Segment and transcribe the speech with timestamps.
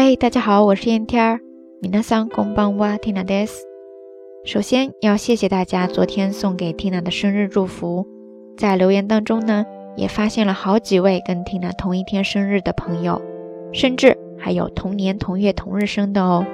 [0.00, 1.40] 嗨，大家好，我是燕天儿。
[1.82, 3.50] 米娜桑公邦哇，Tina des。
[4.44, 8.06] 首先要谢谢大家昨天送给 Tina 的生日祝福，
[8.56, 9.66] 在留言当中呢，
[9.96, 13.20] 也发现了好几位跟 Tina 同一天生日的朋友，
[13.72, 16.46] 甚至还有同年同月同日生的哦。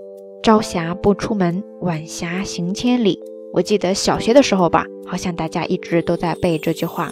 [0.43, 3.19] 朝霞不出门，晚霞行千里。
[3.53, 7.11] 我记得小学的时候吧，好像大家一直都在背这句话，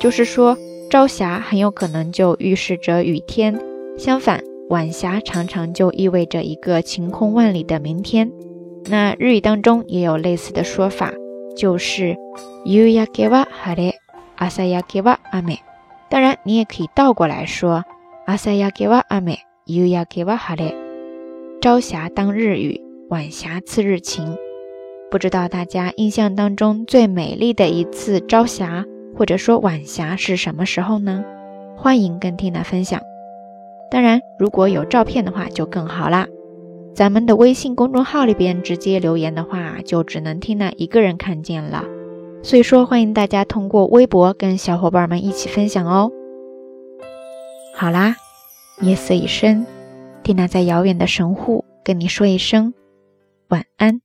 [0.00, 0.58] 就是说
[0.90, 3.58] 朝霞很有可能就预示着雨天。
[3.99, 8.31] 相反，晚霞常常就意味着一个晴空万里的明天。
[8.85, 11.11] 那日语当中也有类似的说法，
[11.57, 12.15] 就是
[12.65, 15.57] “uyake wa hare，asayake wa ame”。
[16.09, 17.83] 当然，你也可以倒过来说
[18.25, 20.73] “asayake wa ame，uyake a hare”。
[21.59, 24.37] 朝霞当日雨，晚霞次日晴。
[25.11, 28.85] 不知道大家印象当中最美丽的一次朝霞
[29.17, 31.21] 或者说晚霞是什么时候呢？
[31.75, 33.01] 欢迎跟 Tina 分享。
[33.91, 36.27] 当然，如果有照片的话就更好啦。
[36.93, 41.85] 咱们的微信公众号里边直接留言的话，就只能听那一个人看见了。
[42.43, 46.11] 所以说，欢迎大家通过微博跟小伙伴们一起分享哦。
[47.75, 48.15] 好啦，
[48.81, 49.65] 夜色已深，
[50.23, 52.73] 蒂娜在遥远的神户跟你说一声
[53.47, 54.01] 晚安。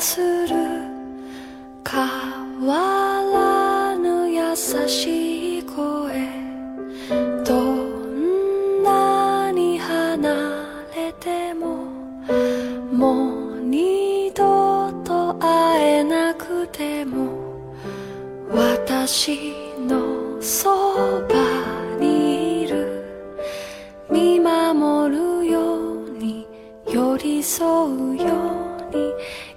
[0.00, 0.54] する
[1.88, 6.28] 変わらぬ優しい声
[7.44, 10.28] どんなに離
[10.94, 11.86] れても
[12.92, 17.74] もう二度と会えなくても
[18.50, 21.34] 私のそば
[21.98, 22.98] にいる。
[24.10, 26.46] 見守るように
[26.88, 28.17] 寄り添うよ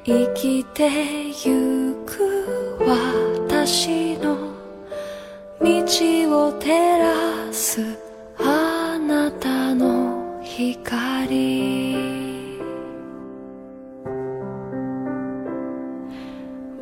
[0.03, 0.89] 生きて
[1.47, 4.35] ゆく私の
[5.62, 7.85] 道を照らす
[8.39, 11.91] あなたの光。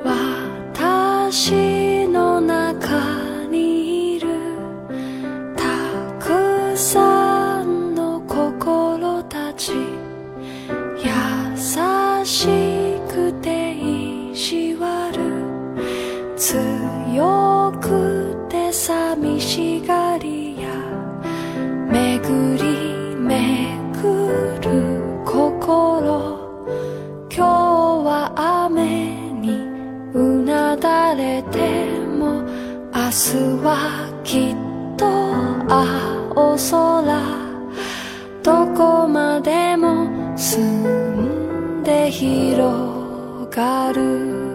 [0.02, 1.79] 私
[36.60, 37.02] 空
[38.44, 44.50] どこまでも澄んで広がる。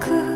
[0.00, 0.32] く。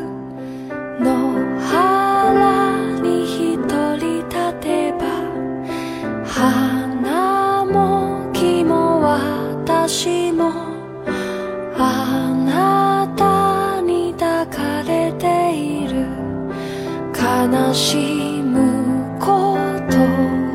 [17.77, 17.99] し
[18.43, 19.59] むこ
[19.91, 19.99] と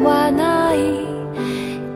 [0.03, 1.05] はない。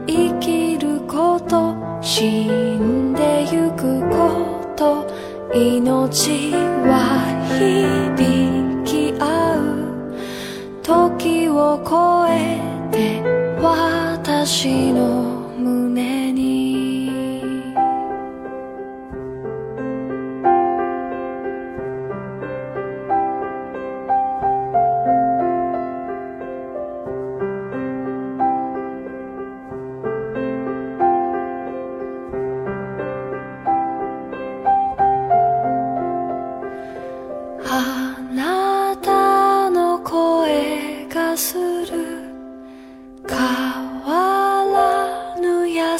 [0.05, 5.07] 生きること死んでゆくこと。
[5.51, 6.51] 命
[6.85, 7.94] は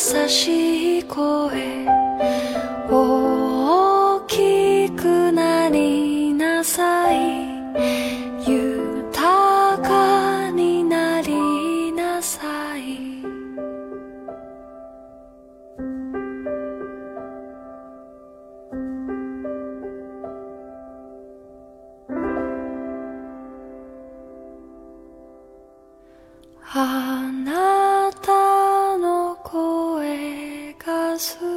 [0.07, 1.87] 優しい声
[2.87, 7.47] 大きくなりなさい。
[8.47, 13.15] 豊かになりなさい。
[26.75, 27.74] あ
[31.25, 31.54] to